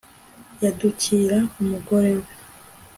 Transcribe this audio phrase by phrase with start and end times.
[0.63, 2.31] yadukira umugore we